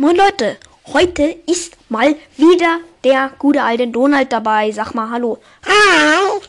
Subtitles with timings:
[0.00, 0.56] Moin Leute,
[0.94, 4.72] heute ist mal wieder der gute alte Donald dabei.
[4.72, 5.36] Sag mal Hallo.
[5.66, 6.40] Hi.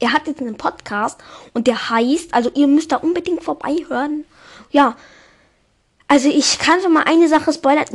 [0.00, 1.18] Er hat jetzt einen Podcast
[1.54, 4.26] und der heißt, also ihr müsst da unbedingt vorbeihören.
[4.70, 4.98] Ja,
[6.08, 7.86] also ich kann schon mal eine Sache spoilern.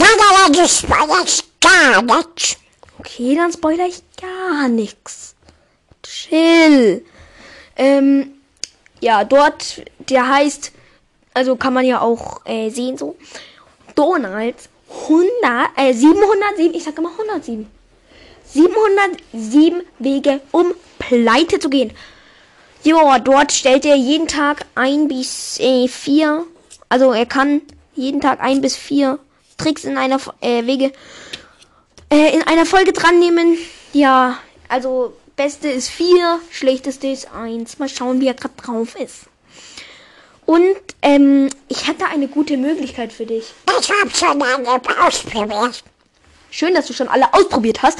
[2.97, 5.35] Okay, dann spoiler ich gar nichts.
[6.01, 7.06] Chill.
[7.76, 8.42] Ähm,
[9.01, 10.71] ja, dort, der heißt,
[11.35, 13.15] also kann man ja auch äh, sehen so,
[13.94, 17.70] Donalds 100, äh, 707, ich sag immer 107.
[18.45, 21.93] 707 Wege, um pleite zu gehen.
[22.84, 26.45] Ja, dort stellt er jeden Tag ein bis äh, vier,
[26.88, 27.62] also er kann
[27.93, 29.20] jeden Tag ein bis vier
[29.57, 30.93] Tricks in einer äh, Wege
[32.12, 33.57] äh, in einer Folge dran nehmen.
[33.93, 37.79] Ja, also beste ist vier, schlechteste ist eins.
[37.79, 39.28] Mal schauen, wie er gerade drauf ist.
[40.49, 43.53] Und ähm, ich hätte eine gute Möglichkeit für dich.
[43.80, 45.84] Ich hab schon alle ausprobiert.
[46.49, 47.99] Schön, dass du schon alle ausprobiert hast.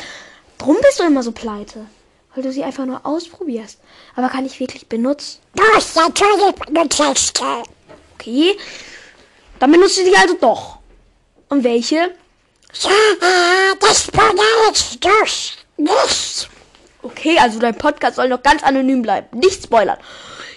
[0.58, 1.86] Drum bist du immer so pleite.
[2.34, 3.78] Weil du sie einfach nur ausprobierst.
[4.16, 5.38] Aber kann ich wirklich benutzen?
[5.54, 7.40] Du hast natürlich benutzt.
[8.16, 8.58] Okay.
[9.60, 10.80] Dann benutzt du sie also doch.
[11.50, 11.98] Und welche?
[12.82, 12.90] Ja,
[13.80, 16.50] das spoilerst du nicht.
[17.04, 19.38] Okay, also dein Podcast soll noch ganz anonym bleiben.
[19.38, 20.00] Nicht spoilern.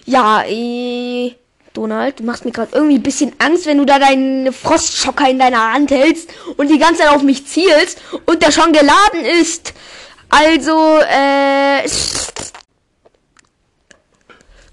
[0.06, 1.34] Ja, äh,
[1.72, 5.38] Donald, du machst mir gerade irgendwie ein bisschen Angst, wenn du da deinen Frostschocker in
[5.38, 9.72] deiner Hand hältst und die ganze Zeit auf mich zielst und der schon geladen ist.
[10.28, 11.82] Also, äh.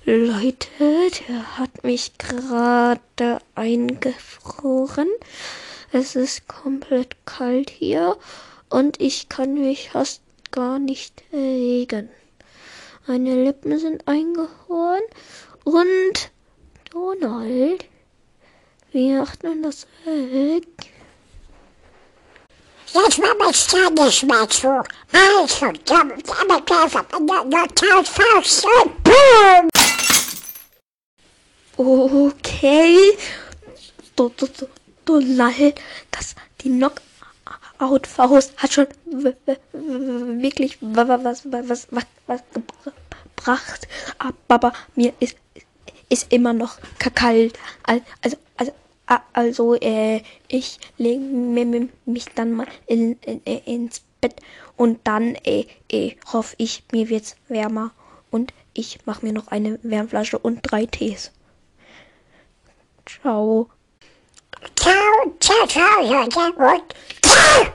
[0.06, 0.68] Leute,
[1.30, 5.10] der hat mich gerade eingefroren.
[5.92, 8.18] Es ist komplett kalt hier
[8.70, 12.10] und ich kann mich fast gar nicht bewegen.
[13.08, 15.02] Meine Lippen sind eingefroren
[15.64, 16.32] und
[16.92, 17.86] Donald,
[18.92, 20.66] wie macht man das weg?
[22.92, 23.20] Jetzt
[23.52, 24.68] ich da nicht mehr zu.
[25.12, 29.70] Also, damit damit einfach total falsch und boom.
[31.78, 33.18] Okay.
[34.16, 34.68] Do, do, do,
[35.06, 35.80] Donald,
[36.12, 42.42] das, die Knockout-Faust hat schon wirklich wa- wa- was, wa- was, was, was
[43.36, 43.88] gebracht.
[44.18, 45.38] Aber mir ist,
[46.10, 46.78] ist immer noch
[47.16, 47.58] kalt.
[47.84, 48.72] Al- Also, also,
[49.34, 51.20] also, äh, ich lege
[52.06, 54.36] mich dann mal in, in, in, ins Bett
[54.78, 57.92] und dann, äh, äh, hoffe ich, mir wird's wärmer
[58.32, 61.32] und ich mache mir noch eine Wärmflasche und drei Tees.
[63.06, 63.70] Ciao.
[64.76, 64.94] Ciao,
[65.40, 66.30] ciao, ciao, Leute.
[67.24, 67.66] Ciao.